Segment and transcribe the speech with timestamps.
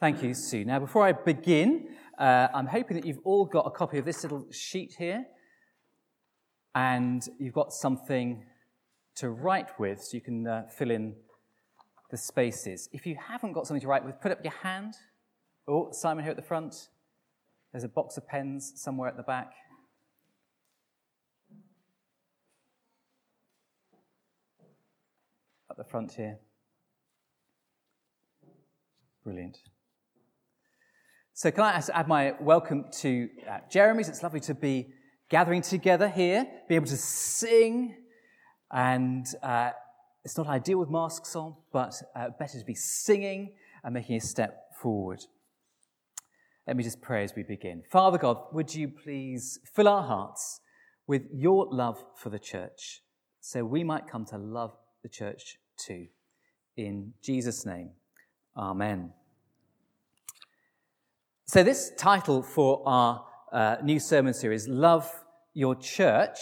[0.00, 0.64] Thank you, Sue.
[0.64, 1.88] Now, before I begin,
[2.20, 5.24] uh, I'm hoping that you've all got a copy of this little sheet here,
[6.72, 8.44] and you've got something
[9.16, 11.16] to write with so you can uh, fill in
[12.12, 12.88] the spaces.
[12.92, 14.94] If you haven't got something to write with, put up your hand.
[15.66, 16.90] Oh, Simon here at the front.
[17.72, 19.50] There's a box of pens somewhere at the back.
[25.68, 26.38] At the front here.
[29.24, 29.58] Brilliant.
[31.40, 34.08] So, can I add my welcome to uh, Jeremy's?
[34.08, 34.88] It's lovely to be
[35.28, 37.94] gathering together here, be able to sing,
[38.72, 39.70] and uh,
[40.24, 43.52] it's not ideal with masks on, but uh, better to be singing
[43.84, 45.20] and making a step forward.
[46.66, 47.84] Let me just pray as we begin.
[47.88, 50.58] Father God, would you please fill our hearts
[51.06, 53.02] with your love for the church
[53.40, 56.08] so we might come to love the church too.
[56.76, 57.90] In Jesus' name,
[58.56, 59.12] Amen.
[61.50, 65.10] So, this title for our uh, new sermon series, Love
[65.54, 66.38] Your Church,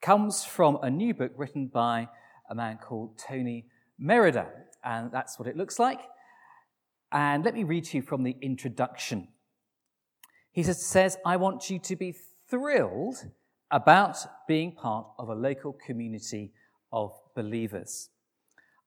[0.00, 2.06] comes from a new book written by
[2.48, 3.66] a man called Tony
[3.98, 4.46] Merida.
[4.84, 5.98] And that's what it looks like.
[7.10, 9.26] And let me read to you from the introduction.
[10.52, 12.14] He says, I want you to be
[12.48, 13.16] thrilled
[13.72, 16.52] about being part of a local community
[16.92, 18.10] of believers.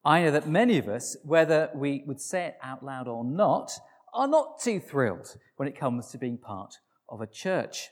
[0.06, 3.72] I know that many of us, whether we would say it out loud or not,
[4.14, 7.90] are not too thrilled when it comes to being part of a church.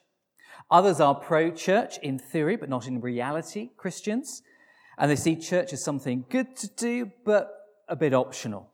[0.71, 4.43] Others are pro church in theory, but not in reality, Christians.
[4.99, 7.51] And they see church as something good to do, but
[7.89, 8.71] a bit optional.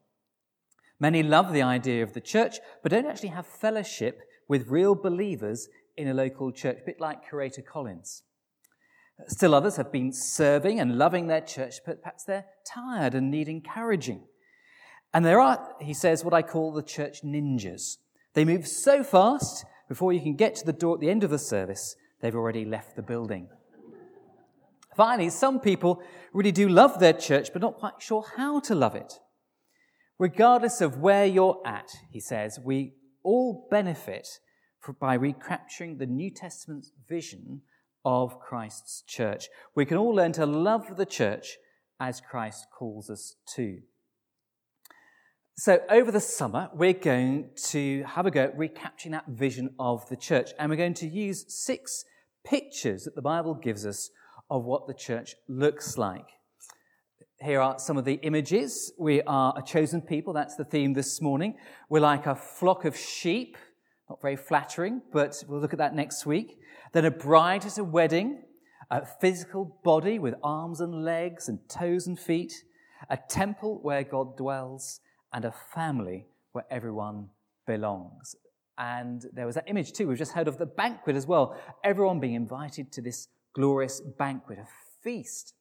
[1.00, 5.68] Many love the idea of the church, but don't actually have fellowship with real believers
[5.96, 8.22] in a local church, a bit like Curator Collins.
[9.26, 13.48] Still others have been serving and loving their church, but perhaps they're tired and need
[13.48, 14.24] encouraging.
[15.12, 17.96] And there are, he says, what I call the church ninjas.
[18.34, 21.30] They move so fast, before you can get to the door at the end of
[21.30, 23.48] the service, they've already left the building.
[24.94, 26.02] Finally, some people
[26.32, 29.14] really do love their church, but not quite sure how to love it.
[30.18, 34.28] Regardless of where you're at, he says, we all benefit
[35.00, 37.62] by recapturing the New Testament's vision
[38.04, 39.48] of Christ's church.
[39.74, 41.58] We can all learn to love the church
[42.00, 43.78] as Christ calls us to.
[45.60, 50.08] So, over the summer, we're going to have a go at recapturing that vision of
[50.08, 50.52] the church.
[50.56, 52.04] And we're going to use six
[52.44, 54.10] pictures that the Bible gives us
[54.48, 56.28] of what the church looks like.
[57.42, 58.92] Here are some of the images.
[59.00, 60.32] We are a chosen people.
[60.32, 61.56] That's the theme this morning.
[61.88, 63.56] We're like a flock of sheep.
[64.08, 66.56] Not very flattering, but we'll look at that next week.
[66.92, 68.44] Then a bride at a wedding,
[68.92, 72.52] a physical body with arms and legs and toes and feet,
[73.10, 75.00] a temple where God dwells,
[75.32, 77.28] and a family where everyone
[77.66, 78.34] belongs.
[78.78, 80.06] And there was that image too.
[80.06, 81.58] We've just heard of the banquet as well.
[81.82, 84.66] Everyone being invited to this glorious banquet, a
[85.02, 85.54] feast.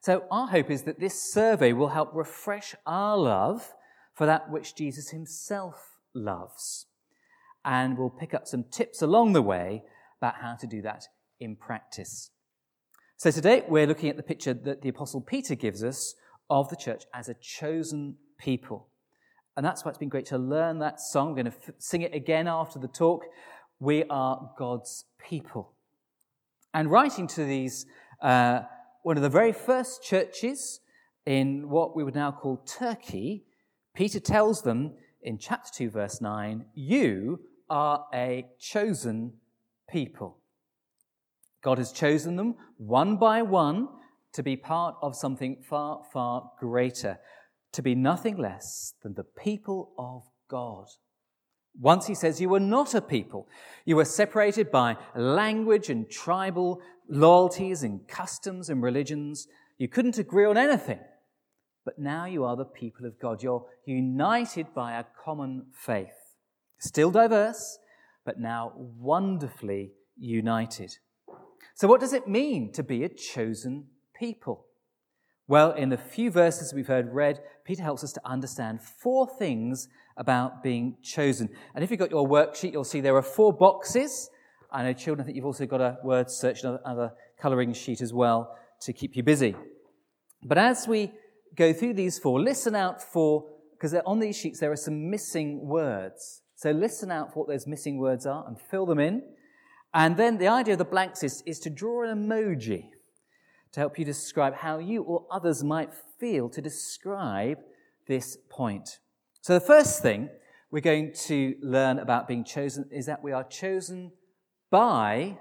[0.00, 3.74] So, our hope is that this survey will help refresh our love
[4.14, 6.86] for that which Jesus himself loves.
[7.64, 9.82] And we'll pick up some tips along the way
[10.18, 11.04] about how to do that
[11.40, 12.30] in practice.
[13.16, 16.14] So, today we're looking at the picture that the Apostle Peter gives us
[16.48, 18.88] of the church as a chosen people.
[19.56, 21.28] And that's why it's been great to learn that song.
[21.28, 23.24] I'm going to f- sing it again after the talk.
[23.80, 25.72] We are God's people.
[26.74, 27.86] And writing to these,
[28.20, 28.60] uh,
[29.02, 30.80] one of the very first churches
[31.24, 33.44] in what we would now call Turkey,
[33.94, 34.92] Peter tells them
[35.22, 39.32] in chapter 2, verse 9, You are a chosen
[39.88, 40.38] people.
[41.62, 43.88] God has chosen them one by one
[44.34, 47.18] to be part of something far, far greater
[47.76, 50.86] to be nothing less than the people of God.
[51.78, 53.48] Once he says, You were not a people.
[53.84, 59.46] You were separated by language and tribal loyalties and customs and religions.
[59.76, 61.00] You couldn't agree on anything.
[61.84, 63.42] But now you are the people of God.
[63.42, 66.16] You're united by a common faith.
[66.78, 67.78] Still diverse,
[68.24, 70.96] but now wonderfully united.
[71.74, 73.88] So, what does it mean to be a chosen
[74.18, 74.64] people?
[75.48, 79.88] Well, in the few verses we've heard read, Peter helps us to understand four things
[80.16, 81.48] about being chosen.
[81.74, 84.28] And if you've got your worksheet, you'll see there are four boxes.
[84.72, 88.00] I know, children, I think you've also got a word search and another colouring sheet
[88.00, 89.54] as well to keep you busy.
[90.42, 91.12] But as we
[91.54, 95.60] go through these four, listen out for, because on these sheets there are some missing
[95.64, 96.42] words.
[96.56, 99.22] So listen out for what those missing words are and fill them in.
[99.94, 102.88] And then the idea of the blanks is, is to draw an emoji
[103.76, 107.58] to help you describe how you or others might feel to describe
[108.06, 109.00] this point.
[109.42, 110.30] So, the first thing
[110.70, 114.12] we're going to learn about being chosen is that we are chosen
[114.70, 115.36] by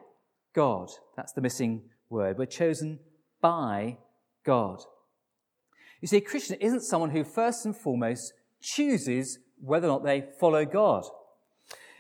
[0.53, 0.89] God.
[1.15, 2.37] That's the missing word.
[2.37, 2.99] We're chosen
[3.39, 3.99] by
[4.45, 4.81] God.
[6.01, 10.25] You see, a Christian isn't someone who first and foremost chooses whether or not they
[10.41, 11.05] follow God.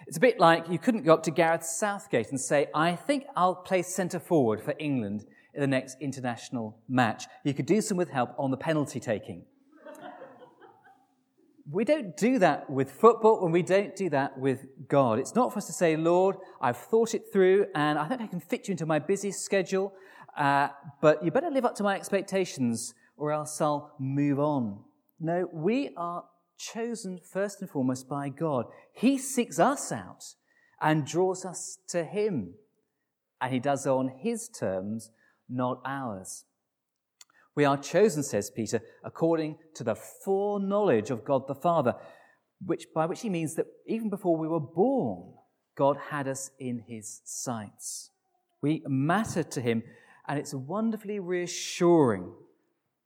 [0.05, 3.23] It's a bit like you couldn't go up to Gareth Southgate and say, I think
[3.37, 7.25] I'll play centre forward for England in the next international match.
[7.43, 9.45] You could do some with help on the penalty taking.
[11.71, 15.17] we don't do that with football and we don't do that with God.
[15.19, 18.27] It's not for us to say, Lord, I've thought it through and I think I
[18.27, 19.93] can fit you into my busy schedule,
[20.37, 20.69] uh,
[21.01, 24.79] but you better live up to my expectations or else I'll move on.
[25.19, 26.25] No, we are
[26.57, 28.65] chosen first and foremost by God.
[28.93, 30.23] He seeks us out
[30.81, 32.55] and draws us to Him.
[33.41, 35.11] And He does so on His terms,
[35.49, 36.45] not ours.
[37.55, 41.95] We are chosen, says Peter, according to the foreknowledge of God the Father,
[42.65, 45.33] which, by which he means that even before we were born,
[45.77, 48.11] God had us in his sights.
[48.61, 49.83] We matter to him,
[50.27, 52.33] and it's wonderfully reassuring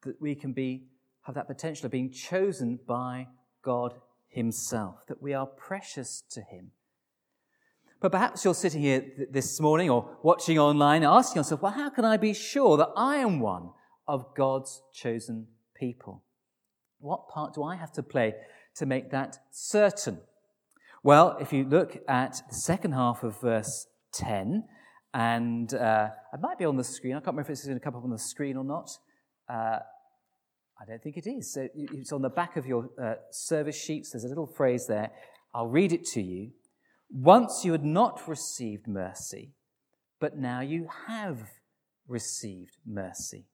[0.03, 0.85] that we can be,
[1.24, 3.27] have that potential of being chosen by
[3.62, 3.94] God
[4.30, 6.71] Himself, that we are precious to Him.
[8.01, 12.05] But perhaps you're sitting here this morning or watching online asking yourself, well, how can
[12.05, 13.71] I be sure that I am one
[14.07, 16.23] of God's chosen people?
[16.99, 18.35] What part do I have to play
[18.75, 20.19] to make that certain?
[21.03, 24.63] Well, if you look at the second half of verse 10,
[25.13, 27.83] and uh, it might be on the screen, I can't remember if it's going to
[27.83, 28.91] come up on the screen or not.
[29.49, 29.79] Uh,
[30.81, 31.53] I don't think it is.
[31.53, 34.11] So it's on the back of your uh, service sheets.
[34.11, 35.11] There's a little phrase there.
[35.53, 36.51] I'll read it to you.
[37.11, 39.53] Once you had not received mercy,
[40.19, 41.50] but now you have
[42.07, 43.45] received mercy.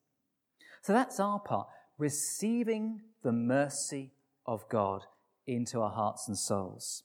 [0.81, 1.67] So that's our part,
[1.97, 4.11] receiving the mercy
[4.45, 5.03] of God
[5.47, 7.03] into our hearts and souls.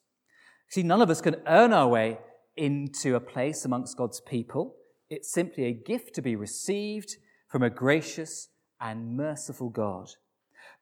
[0.69, 2.19] See, none of us can earn our way
[2.57, 4.77] into a place amongst God's people.
[5.09, 7.17] It's simply a gift to be received
[7.49, 8.49] from a gracious
[8.81, 10.11] and merciful God.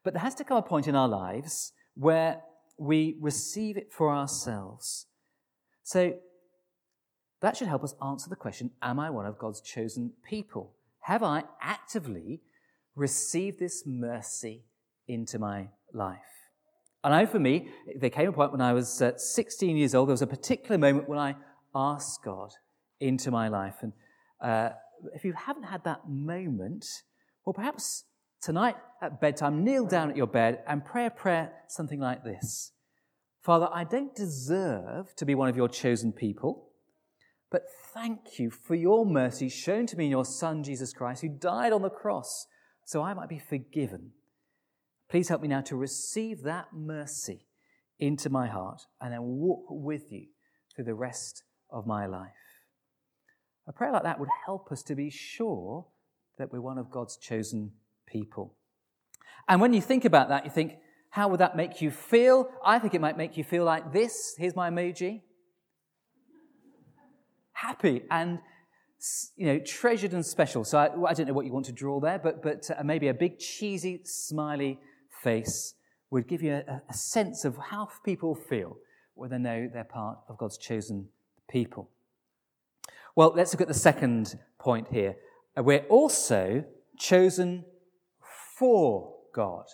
[0.03, 2.41] But there has to come a point in our lives where
[2.77, 5.07] we receive it for ourselves.
[5.89, 6.13] So
[7.41, 10.75] that should help us answer the question Am I one of God's chosen people?
[11.01, 12.41] Have I actively
[12.95, 14.65] received this mercy
[15.07, 16.19] into my life?
[17.03, 19.95] And I know for me, there came a point when I was uh, 16 years
[19.95, 21.35] old, there was a particular moment when I
[21.73, 22.51] asked God
[22.99, 23.77] into my life.
[23.81, 23.93] And
[24.43, 24.73] uh,
[25.15, 26.85] if you haven't had that moment,
[27.45, 28.03] well, perhaps
[28.43, 32.73] tonight at bedtime, kneel down at your bed and pray a prayer something like this
[33.41, 36.69] Father, I don't deserve to be one of your chosen people,
[37.49, 37.63] but
[37.93, 41.73] thank you for your mercy shown to me in your Son, Jesus Christ, who died
[41.73, 42.47] on the cross
[42.85, 44.11] so I might be forgiven.
[45.09, 47.45] Please help me now to receive that mercy
[47.97, 50.27] into my heart and then walk with you
[50.75, 52.31] through the rest of my life.
[53.67, 55.85] A prayer like that would help us to be sure
[56.37, 57.71] that we're one of God's chosen
[58.07, 58.55] people.
[59.47, 60.73] And when you think about that, you think,
[61.09, 62.49] how would that make you feel?
[62.63, 64.35] I think it might make you feel like this.
[64.37, 65.21] Here's my emoji.
[67.53, 68.39] Happy and
[69.35, 70.63] you know, treasured and special.
[70.63, 73.07] So I, I don't know what you want to draw there, but, but uh, maybe
[73.07, 74.79] a big, cheesy, smiley
[75.23, 75.75] face
[76.11, 78.77] would give you a, a sense of how people feel
[79.15, 81.07] when they know they're part of God's chosen
[81.49, 81.89] people.
[83.15, 85.15] Well, let's look at the second point here.
[85.57, 86.63] We're also
[86.97, 87.65] chosen
[88.57, 89.65] for God.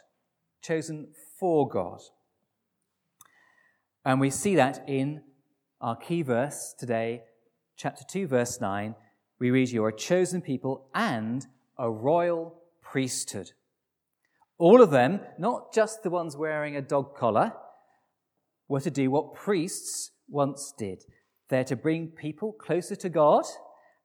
[0.62, 2.01] Chosen for God.
[4.04, 5.22] And we see that in
[5.82, 7.24] our key verse today,
[7.75, 8.96] chapter 2, verse 9.
[9.39, 11.46] We read, You are a chosen people and
[11.77, 13.51] a royal priesthood.
[14.58, 17.54] All of them, not just the ones wearing a dog collar,
[18.68, 21.04] were to do what priests once did.
[21.50, 23.44] They're to bring people closer to God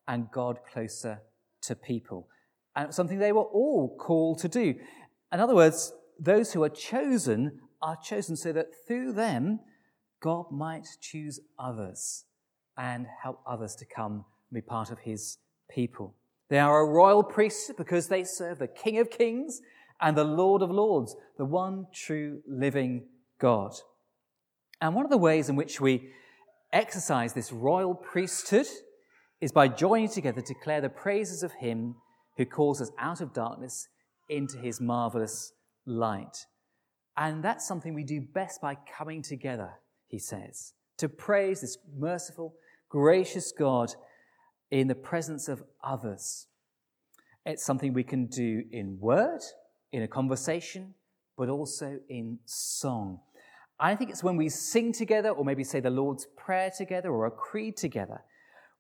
[0.09, 1.21] and God closer
[1.63, 2.29] to people.
[2.75, 4.75] And something they were all called to do.
[5.33, 9.61] In other words, those who are chosen are chosen so that through them,
[10.21, 12.25] God might choose others
[12.77, 14.13] and help others to come
[14.51, 15.39] and be part of his
[15.71, 16.15] people.
[16.51, 19.61] They are a royal priesthood because they serve the King of Kings
[20.01, 23.07] and the Lord of Lords, the one true living
[23.39, 23.73] God.
[24.81, 26.11] And one of the ways in which we
[26.73, 28.67] exercise this royal priesthood
[29.41, 31.97] is by joining together to declare the praises of Him
[32.37, 33.89] who calls us out of darkness
[34.29, 35.53] into His marvelous
[35.91, 36.47] light.
[37.17, 39.73] And that's something we do best by coming together,
[40.07, 42.55] he says, to praise this merciful,
[42.89, 43.95] gracious God
[44.71, 46.47] in the presence of others.
[47.45, 49.41] It's something we can do in word,
[49.93, 50.95] in a conversation,
[51.37, 53.21] but also in song.
[53.79, 57.27] I think it's when we sing together, or maybe say the Lord's Prayer together, or
[57.27, 58.23] a creed together,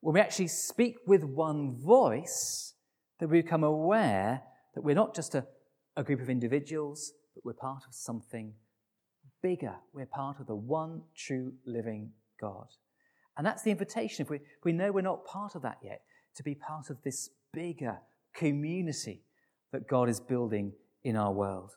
[0.00, 2.74] when we actually speak with one voice,
[3.18, 4.42] that we become aware
[4.74, 5.46] that we're not just a,
[6.00, 8.54] a group of individuals, but we're part of something
[9.42, 9.74] bigger.
[9.92, 12.66] We're part of the one true living God.
[13.36, 14.24] And that's the invitation.
[14.24, 16.02] If we, if we know we're not part of that yet,
[16.36, 17.98] to be part of this bigger
[18.34, 19.22] community
[19.72, 20.72] that God is building
[21.04, 21.72] in our world.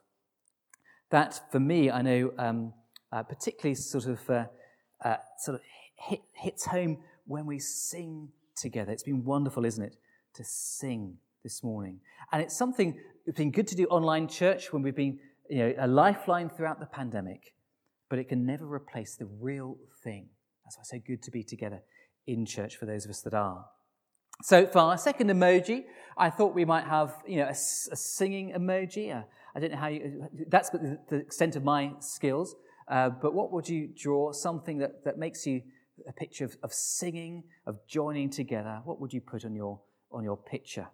[1.12, 2.74] That, for me, I know um,
[3.12, 4.46] uh, particularly sort of uh,
[5.04, 5.62] uh, sort of
[5.96, 8.92] hit, hits home when we sing together.
[8.92, 9.96] It's been wonderful, isn't it,
[10.36, 12.00] to sing this morning.
[12.32, 15.74] And it's something it's been good to do online church when we've been you know,
[15.80, 17.54] a lifeline throughout the pandemic,
[18.10, 20.30] but it can never replace the real thing.
[20.66, 21.82] That's why it's so good to be together
[22.28, 23.66] in church for those of us that are.
[24.42, 25.84] So for our second emoji,
[26.18, 29.16] I thought we might have, you know, a, a singing emoji.
[29.16, 29.24] Uh,
[29.56, 32.56] I don't know how you, that's the, the extent of my skills.
[32.90, 34.32] Uh, but what would you draw?
[34.32, 35.62] Something that, that makes you
[36.08, 38.82] a picture of, of singing, of joining together.
[38.84, 39.80] What would you put on your,
[40.12, 40.88] on your picture?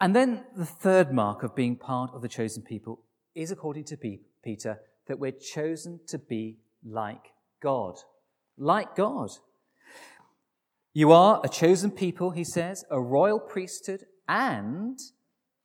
[0.00, 3.02] And then the third mark of being part of the chosen people
[3.34, 3.98] is, according to
[4.42, 7.96] Peter, that we're chosen to be like God.
[8.56, 9.30] Like God.
[10.94, 14.98] You are a chosen people, he says, a royal priesthood and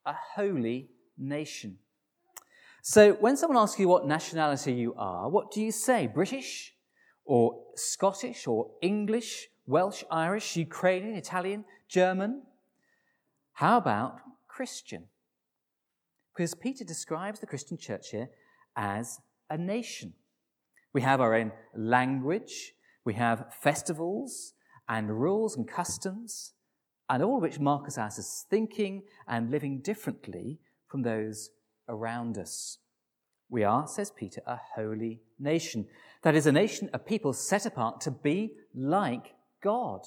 [0.05, 1.77] a holy nation.
[2.83, 6.07] So when someone asks you what nationality you are, what do you say?
[6.07, 6.73] British
[7.23, 12.43] or Scottish or English, Welsh, Irish, Ukrainian, Italian, German?
[13.55, 14.19] How about
[14.49, 15.05] Christian?
[16.35, 18.29] Because Peter describes the Christian church here
[18.75, 20.13] as a nation.
[20.91, 22.73] We have our own language,
[23.05, 24.53] we have festivals
[24.89, 26.51] and rules and customs,
[27.09, 31.51] and all of which mark us as thinking and living differently from those
[31.87, 32.79] around us.
[33.49, 35.87] We are, says Peter, a holy nation.
[36.23, 39.33] That is, a nation, a people set apart to be like
[39.63, 40.01] God.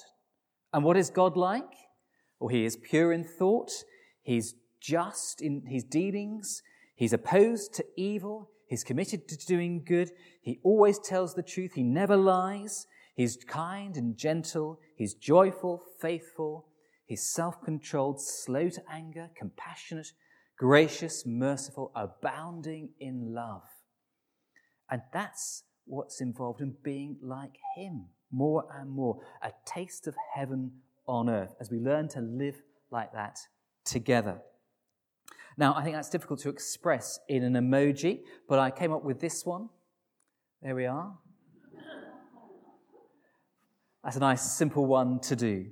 [0.75, 1.88] And what is God like?
[2.39, 3.71] Well, he is pure in thought,
[4.23, 6.63] he's just in his dealings,
[6.95, 11.83] he's opposed to evil, he's committed to doing good, he always tells the truth, he
[11.83, 16.67] never lies, he's kind and gentle, he's joyful, faithful,
[17.07, 20.13] he's self controlled, slow to anger, compassionate
[20.59, 23.63] gracious, merciful, abounding in love.
[24.91, 29.21] And that's what's involved in being like Him more and more.
[29.41, 30.73] A taste of heaven
[31.09, 33.39] on earth as we learn to live like that
[33.85, 34.41] together.
[35.57, 39.21] Now, I think that's difficult to express in an emoji, but I came up with
[39.21, 39.69] this one.
[40.63, 41.13] There we are.
[44.05, 45.67] That's a nice, simple one to do.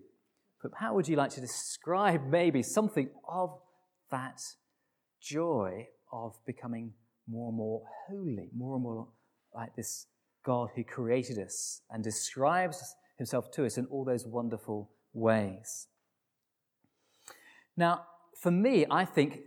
[0.63, 3.61] But how would you like to describe maybe something of
[4.11, 4.41] that
[5.21, 6.93] joy of becoming
[7.29, 9.09] more and more holy, more and more
[9.55, 10.07] like this
[10.45, 15.89] God who created us and describes himself to us in all those wonderful ways.
[17.77, 18.03] Now,
[18.41, 19.41] for me, I think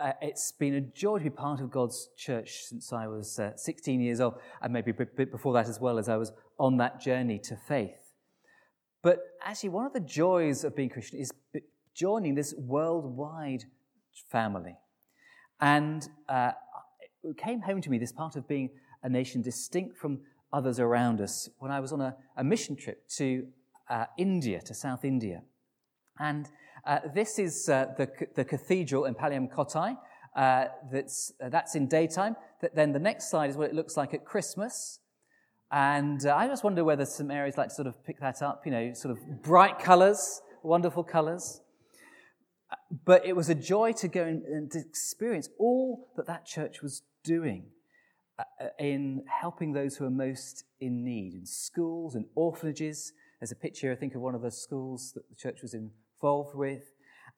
[0.00, 3.56] uh, it's been a joy to be part of God's church since I was uh,
[3.56, 6.78] 16 years old, and maybe a bit before that as well, as I was on
[6.78, 8.12] that journey to faith.
[9.02, 11.30] But actually, one of the joys of being Christian is
[11.94, 13.64] joining this worldwide
[14.30, 14.76] family.
[15.60, 16.52] And uh,
[17.22, 18.70] it came home to me this part of being
[19.02, 20.20] a nation distinct from
[20.52, 23.46] others around us when I was on a, a mission trip to
[23.88, 25.42] uh, India, to South India.
[26.18, 26.48] And
[26.86, 29.96] uh, this is uh, the, the cathedral in Palayamkottai.
[30.36, 32.36] Uh, that's, uh, that's in daytime.
[32.74, 35.00] Then the next slide is what it looks like at Christmas.
[35.70, 38.72] And I just wonder whether some areas like to sort of pick that up, you
[38.72, 41.60] know, sort of bright colors, wonderful colors.
[43.04, 47.02] But it was a joy to go and, to experience all that that church was
[47.22, 47.66] doing
[48.78, 53.12] in helping those who are most in need, in schools and orphanages.
[53.40, 56.54] There's a picture, I think, of one of the schools that the church was involved
[56.54, 56.92] with,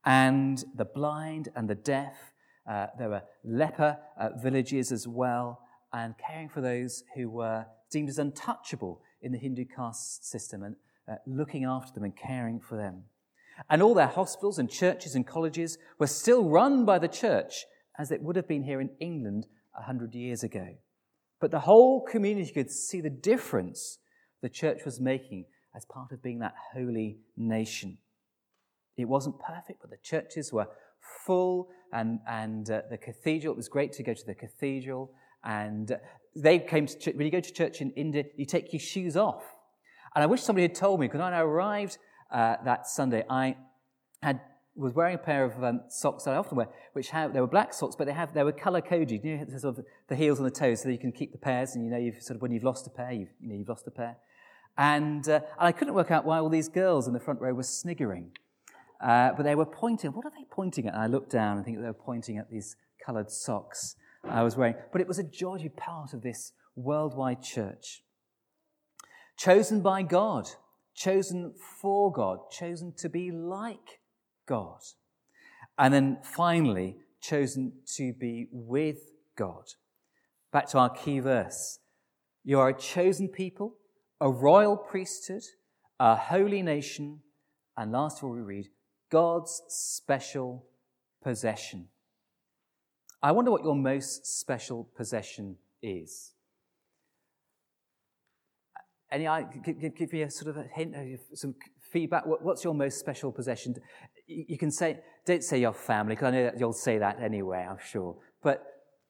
[0.05, 2.33] and the blind and the deaf.
[2.69, 5.61] Uh, there were leper uh, villages as well,
[5.93, 10.77] and caring for those who were deemed as untouchable in the Hindu caste system and
[11.11, 13.05] uh, looking after them and caring for them.
[13.71, 17.65] And all their hospitals and churches and colleges were still run by the church
[17.99, 20.77] as it would have been here in England a hundred years ago.
[21.41, 23.99] But the whole community could see the difference
[24.43, 27.99] the church was making as part of being that holy nation.
[28.97, 30.69] It wasn't perfect, but the churches were
[31.27, 35.13] full, and, and uh, the cathedral, it was great to go to the cathedral.
[35.45, 35.97] And uh,
[36.35, 39.17] they came to church, when you go to church in India, you take your shoes
[39.17, 39.45] off.
[40.15, 41.99] And I wish somebody had told me, because when I arrived
[42.33, 43.57] uh, that Sunday, I
[44.23, 44.41] had
[44.77, 47.47] was wearing a pair of um, socks that I often wear, which have, they were
[47.47, 49.25] black socks, but they have they were color coded.
[49.25, 51.39] You know, sort of the heels and the toes, so that you can keep the
[51.39, 53.55] pairs, and you know, you've sort of when you've lost a pair, you've, you know,
[53.55, 54.17] you've lost a pair.
[54.79, 57.55] And, uh, and I couldn't work out why all these girls in the front row
[57.55, 58.33] were sniggering,
[59.01, 60.13] uh, but they were pointing.
[60.13, 60.95] What are they pointing at?
[60.95, 64.57] And I looked down and think they were pointing at these coloured socks I was
[64.57, 64.75] wearing.
[64.93, 68.03] But it was a be part of this worldwide church,
[69.39, 70.49] chosen by God,
[70.95, 74.01] chosen for God, chosen to be like
[74.47, 74.81] God.
[75.79, 78.99] And then finally, chosen to be with
[79.37, 79.65] God.
[80.53, 81.81] Back to our key verse.
[82.45, 83.75] You are a chosen people,
[84.21, 85.43] a royal priesthood,
[86.01, 87.21] a holy nation,
[87.77, 88.69] and last of all, we read,
[89.11, 90.67] God's special
[91.23, 91.89] possession.
[93.23, 96.33] I wonder what your most special possession is.
[99.11, 99.27] Any,
[99.65, 101.55] give, give me a sort of a hint, uh, some
[101.93, 102.25] feedback.
[102.27, 103.77] What's your most special possession?
[104.27, 107.67] You can say, don't say your family, because I know that you'll say that anyway,
[107.69, 108.17] I'm sure.
[108.43, 108.65] But,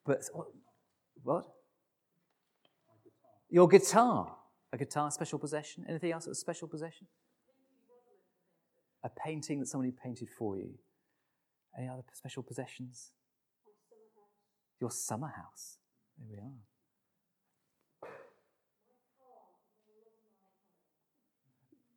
[0.04, 0.18] but
[1.22, 1.44] what?
[3.48, 4.35] Your guitar.
[4.72, 5.84] A guitar, special possession.
[5.88, 7.06] Anything else that's a special possession?
[9.04, 10.70] A painting that somebody painted for you.
[11.78, 13.12] Any other special possessions?
[14.80, 15.78] Your summer house.
[16.18, 16.52] There we are.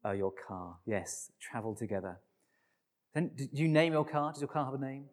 [0.06, 0.78] Oh, your car.
[0.86, 2.20] Yes, travel together.
[3.14, 4.32] Then, did you name your car?
[4.32, 5.06] Does your car have a name?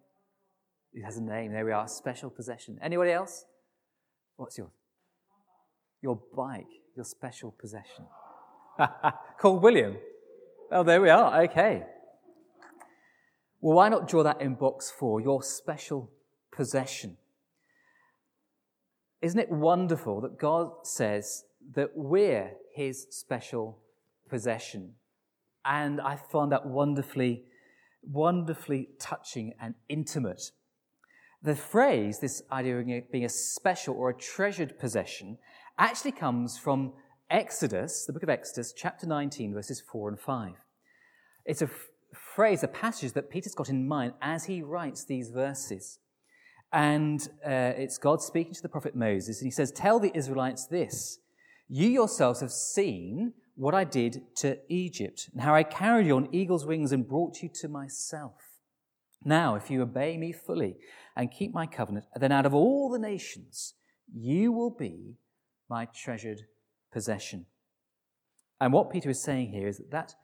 [0.92, 1.52] It has a name.
[1.52, 1.88] There we are.
[1.88, 2.78] Special possession.
[2.82, 3.46] Anybody else?
[4.36, 4.70] What's yours?
[6.02, 6.66] Your bike.
[6.96, 8.06] Your special possession.
[9.38, 9.96] Called William.
[10.72, 11.42] Oh, there we are.
[11.42, 11.84] Okay.
[13.60, 15.20] Well, why not draw that in box four?
[15.20, 16.10] Your special
[16.50, 17.16] possession.
[19.22, 23.78] Isn't it wonderful that God says that we're his special
[24.28, 24.92] possession.
[25.64, 27.44] And I found that wonderfully,
[28.02, 30.52] wonderfully touching and intimate.
[31.42, 35.38] The phrase, this idea of being a special or a treasured possession,
[35.78, 36.92] actually comes from
[37.30, 40.52] Exodus, the book of Exodus, chapter 19, verses 4 and 5.
[41.44, 41.88] It's a f-
[42.34, 45.98] phrase, a passage that Peter's got in mind as he writes these verses.
[46.72, 50.66] And uh, it's God speaking to the prophet Moses, and he says, Tell the Israelites
[50.66, 51.18] this
[51.68, 56.28] You yourselves have seen what I did to Egypt, and how I carried you on
[56.32, 58.34] eagle's wings and brought you to myself.
[59.24, 60.76] Now, if you obey me fully
[61.16, 63.74] and keep my covenant, then out of all the nations,
[64.14, 65.16] you will be
[65.68, 66.42] my treasured
[66.92, 67.46] possession.
[68.60, 70.14] And what Peter is saying here is that, that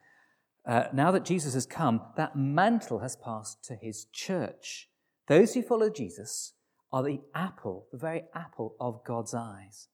[0.65, 4.89] uh, now that Jesus has come, that mantle has passed to his church.
[5.27, 6.53] Those who follow Jesus
[6.91, 9.87] are the apple, the very apple of God's eyes.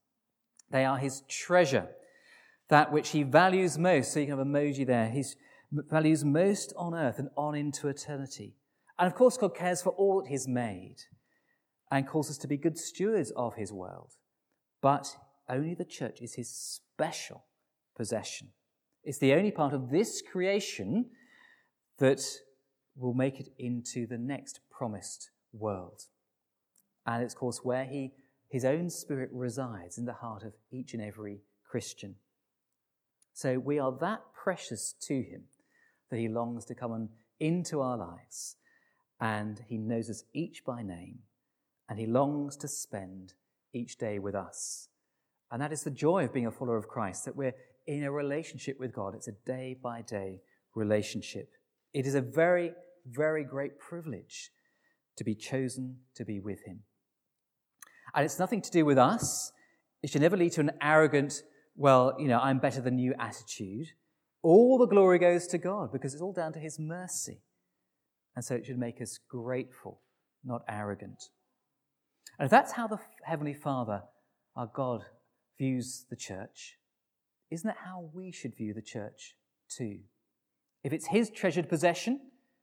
[0.69, 1.89] They are his treasure
[2.69, 4.13] that which he values most.
[4.13, 5.09] So you can have emoji there.
[5.09, 5.23] He
[5.71, 8.55] values most on earth and on into eternity.
[8.97, 10.97] And of course, God cares for all that he's made
[11.91, 14.13] and calls us to be good stewards of his world.
[14.81, 15.15] But
[15.49, 17.45] only the church is his special
[17.95, 18.49] possession.
[19.03, 21.05] It's the only part of this creation
[21.97, 22.21] that
[22.95, 26.03] will make it into the next promised world.
[27.05, 28.11] And it's, of course, where he,
[28.49, 32.15] his own spirit resides in the heart of each and every Christian.
[33.33, 35.43] So we are that precious to him
[36.09, 37.09] that he longs to come
[37.39, 38.55] into our lives.
[39.21, 41.19] And he knows us each by name.
[41.87, 43.33] And he longs to spend
[43.73, 44.89] each day with us.
[45.51, 47.55] And that is the joy of being a follower of Christ, that we're
[47.87, 49.15] in a relationship with God.
[49.15, 50.41] It's a day by day
[50.75, 51.49] relationship.
[51.93, 52.71] It is a very,
[53.05, 54.51] very great privilege
[55.17, 56.81] to be chosen to be with him.
[58.13, 59.51] And it's nothing to do with us.
[60.01, 61.43] It should never lead to an arrogant
[61.79, 63.87] well, you know, I'm better than you attitude.
[64.43, 67.39] All the glory goes to God because it's all down to His mercy.
[68.35, 70.01] And so it should make us grateful,
[70.43, 71.23] not arrogant.
[72.37, 74.03] And if that's how the Heavenly Father,
[74.57, 75.05] our God,
[75.59, 76.79] views the church,
[77.51, 79.35] isn't that how we should view the church
[79.69, 79.99] too?
[80.83, 82.19] If it's His treasured possession,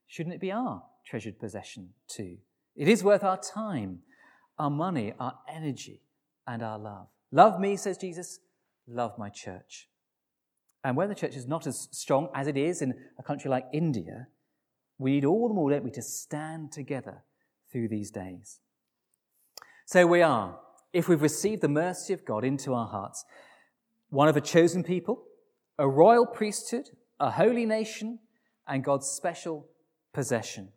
[0.09, 2.39] shouldn't it be our treasured possession too?
[2.75, 4.01] It is worth our time,
[4.59, 6.03] our money, our energy,
[6.47, 7.07] and our love.
[7.31, 8.41] Love me, says Jesus,
[8.89, 9.89] love my church.
[10.83, 13.67] And where the church is not as strong as it is in a country like
[13.73, 14.29] India,
[14.99, 17.25] we need all the more, don't we, to stand together
[17.71, 18.61] through these days.
[19.85, 20.59] So we are,
[20.97, 23.23] if we've received the mercy of God into our hearts,
[24.09, 25.25] one of a chosen people,
[25.79, 26.89] a royal priesthood,
[27.21, 28.19] a holy nation,
[28.67, 29.69] and God's special
[30.15, 30.73] possession.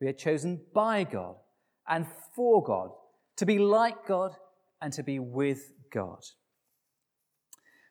[0.00, 1.36] We are chosen by God
[1.86, 2.88] and for God,
[3.36, 4.32] to be like God
[4.80, 6.24] and to be with God.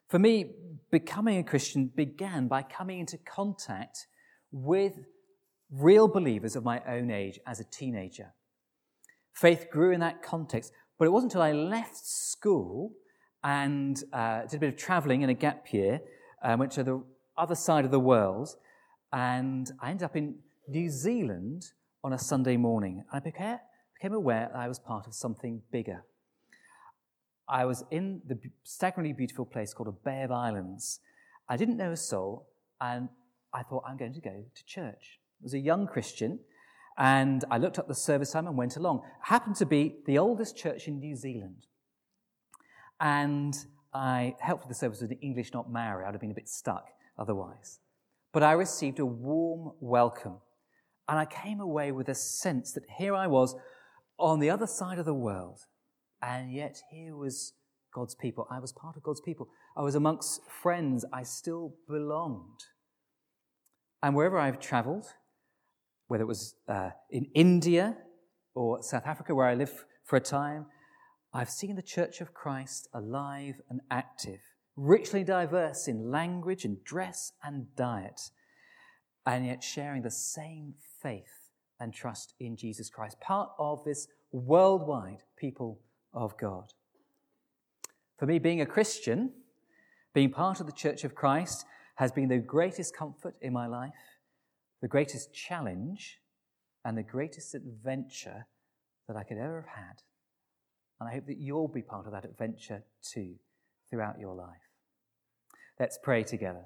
[0.08, 0.56] For me,
[0.90, 4.08] becoming a Christian began by coming into contact
[4.52, 4.94] with
[5.72, 8.34] real believers of my own age as a teenager.
[9.34, 12.92] Faith grew in that context, but it wasn't until I left school
[13.44, 16.02] and uh, did a bit of traveling in a gap year,
[16.44, 17.02] uh, went to the
[17.38, 18.50] other side of the world,
[19.14, 20.36] and I ended up in
[20.68, 21.68] New Zealand
[22.04, 23.06] on a Sunday morning.
[23.14, 23.60] I became,
[23.98, 26.04] became aware that I was part of something bigger.
[27.48, 31.00] I was in the staggeringly beautiful place called a Bay of Islands.
[31.48, 32.50] I didn't know a soul,
[32.82, 33.08] and
[33.54, 35.20] I thought, I'm going to go to church.
[35.42, 36.40] I was a young Christian,
[36.98, 39.04] and I looked up the service time and went along.
[39.22, 41.66] Happened to be the oldest church in New Zealand.
[43.00, 43.56] And
[43.94, 46.06] I helped with the service with English, not Maori.
[46.06, 47.80] I'd have been a bit stuck otherwise.
[48.34, 50.38] But I received a warm welcome.
[51.08, 53.56] And I came away with a sense that here I was
[54.18, 55.62] on the other side of the world.
[56.22, 57.54] And yet here was
[57.94, 58.46] God's people.
[58.52, 59.48] I was part of God's people.
[59.76, 61.06] I was amongst friends.
[61.12, 62.66] I still belonged.
[64.04, 65.14] And wherever I've traveled,
[66.10, 67.96] whether it was uh, in India
[68.56, 70.66] or South Africa, where I lived for a time,
[71.32, 74.40] I've seen the Church of Christ alive and active,
[74.76, 78.32] richly diverse in language and dress and diet,
[79.24, 85.22] and yet sharing the same faith and trust in Jesus Christ, part of this worldwide
[85.38, 85.80] people
[86.12, 86.74] of God.
[88.18, 89.32] For me, being a Christian,
[90.16, 93.94] being part of the Church of Christ, has been the greatest comfort in my life,
[94.82, 96.20] the greatest challenge,
[96.86, 98.48] and the greatest adventure
[99.08, 100.02] that I could ever have had.
[101.00, 103.36] And I hope that you'll be part of that adventure too
[103.90, 104.70] throughout your life.
[105.80, 106.66] Let's pray together.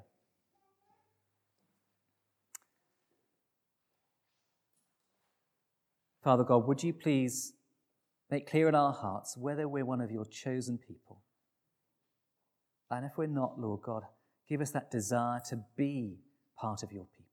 [6.22, 7.52] Father God, would you please
[8.30, 11.22] make clear in our hearts whether we're one of your chosen people?
[12.90, 14.02] And if we're not, Lord God,
[14.48, 16.18] give us that desire to be
[16.56, 17.23] part of your people.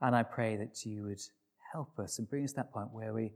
[0.00, 1.20] And I pray that you would
[1.72, 3.32] help us and bring us to that point where we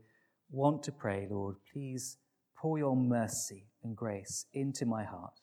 [0.51, 2.17] want to pray, Lord, please
[2.57, 5.39] pour your mercy and grace into my heart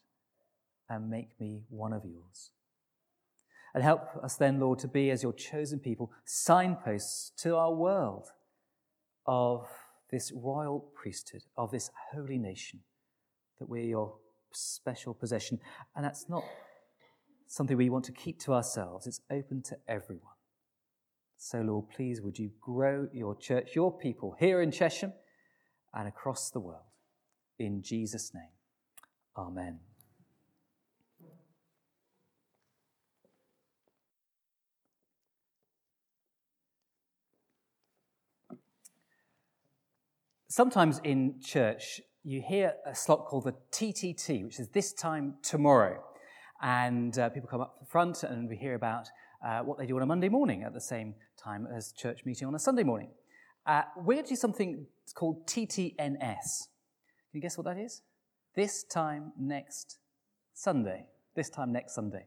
[0.88, 2.50] and make me one of yours.
[3.74, 8.28] And help us then, Lord, to be, as your chosen people, signposts to our world
[9.26, 9.66] of
[10.10, 12.80] this royal priesthood, of this holy nation,
[13.58, 14.16] that we're your
[14.52, 15.58] special possession.
[15.96, 16.44] And that's not
[17.46, 20.31] something we want to keep to ourselves, it's open to everyone.
[21.44, 25.12] So, Lord, please would you grow your church, your people here in Chesham
[25.92, 26.84] and across the world.
[27.58, 28.44] In Jesus' name,
[29.36, 29.80] Amen.
[40.46, 46.04] Sometimes in church, you hear a slot called the TTT, which is this time tomorrow.
[46.60, 49.08] And uh, people come up the front and we hear about
[49.44, 52.46] uh, what they do on a Monday morning at the same time as church meeting
[52.46, 53.10] on a Sunday morning.
[53.66, 55.96] Uh, to do something called TTNS.
[56.18, 58.02] Can you guess what that is?
[58.54, 59.98] This time next
[60.52, 61.06] Sunday.
[61.34, 62.26] This time next Sunday.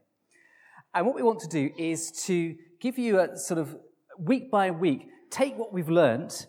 [0.94, 3.76] And what we want to do is to give you a sort of
[4.18, 6.46] week by week, take what we've learnt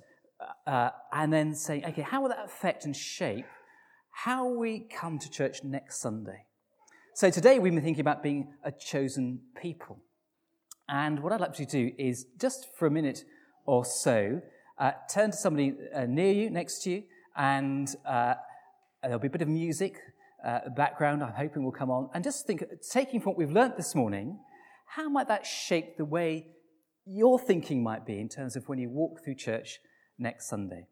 [0.65, 3.45] uh, and then say, okay, how will that affect and shape
[4.11, 6.45] how we come to church next Sunday?
[7.13, 9.99] So today we've been thinking about being a chosen people.
[10.89, 13.25] And what I'd like you to do is just for a minute
[13.65, 14.41] or so,
[14.77, 17.03] uh, turn to somebody uh, near you, next to you,
[17.35, 18.35] and uh,
[19.03, 19.97] there'll be a bit of music,
[20.45, 23.75] uh, background, I'm hoping will come on, and just think, taking from what we've learnt
[23.75, 24.39] this morning,
[24.85, 26.47] how might that shape the way
[27.05, 29.79] your thinking might be in terms of when you walk through church
[30.17, 30.85] next Sunday?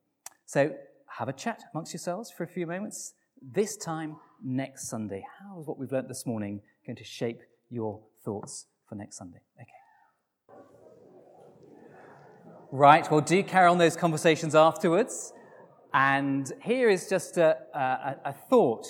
[0.45, 0.75] So
[1.17, 3.13] have a chat amongst yourselves for a few moments.
[3.41, 8.01] This time next Sunday, how is what we've learnt this morning going to shape your
[8.23, 9.39] thoughts for next Sunday?
[9.61, 9.84] Okay.
[12.71, 15.33] Right, well, do carry on those conversations afterwards.
[15.93, 18.87] And here is just a, a, a thought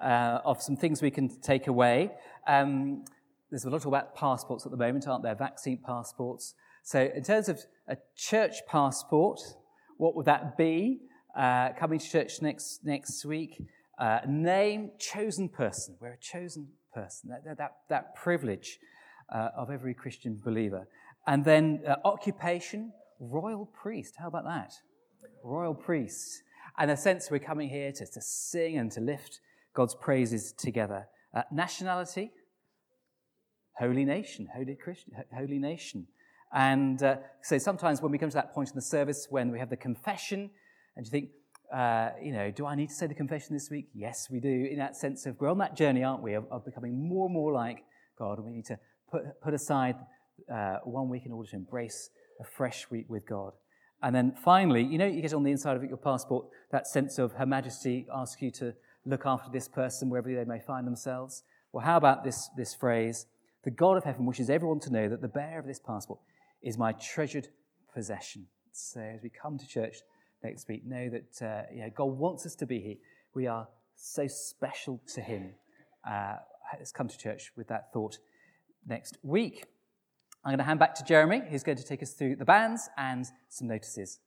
[0.00, 2.10] uh, of some things we can take away.
[2.46, 3.04] Um,
[3.50, 5.34] there's a lot about passports at the moment, aren't there?
[5.34, 6.54] Vaccine passports.
[6.82, 9.40] So, in terms of a church passport,
[9.96, 11.00] what would that be?
[11.34, 13.60] Uh, coming to church next, next week.
[13.98, 15.96] Uh, name, chosen person.
[15.98, 17.30] We're a chosen person.
[17.30, 18.78] That, that, that privilege
[19.34, 20.86] uh, of every Christian believer.
[21.26, 22.92] And then uh, occupation,
[23.30, 24.14] royal priest.
[24.18, 24.72] How about that?
[25.42, 26.42] Royal priest.
[26.78, 29.40] And a sense we're coming here to, to sing and to lift
[29.74, 31.06] God's praises together.
[31.34, 32.32] Uh, nationality,
[33.76, 36.06] holy nation, holy Christian, holy nation.
[36.52, 39.58] And uh, so sometimes when we come to that point in the service when we
[39.58, 40.50] have the confession,
[40.96, 41.30] and you think,
[41.74, 43.88] uh, you know, do I need to say the confession this week?
[43.94, 44.68] Yes, we do.
[44.70, 47.34] In that sense of we're on that journey, aren't we, of, of becoming more and
[47.34, 47.84] more like
[48.16, 48.78] God, we need to
[49.10, 49.96] put, put aside
[50.52, 53.52] uh, one week in order to embrace a fresh week with God.
[54.02, 57.18] And then finally, you know, you get on the inside of your passport that sense
[57.18, 58.74] of Her Majesty asks you to
[59.06, 61.42] look after this person wherever they may find themselves.
[61.72, 63.26] Well, how about this, this phrase?
[63.64, 66.20] The God of heaven wishes everyone to know that the bearer of this passport
[66.62, 67.48] is my treasured
[67.94, 68.46] possession.
[68.72, 69.98] So as we come to church
[70.42, 72.96] next week, know that uh, God wants us to be here.
[73.34, 75.54] We are so special to Him.
[76.06, 76.36] Uh,
[76.78, 78.18] let's come to church with that thought
[78.86, 79.64] next week.
[80.44, 82.90] I'm going to hand back to Jeremy, who's going to take us through the banns
[82.98, 84.18] and some notices.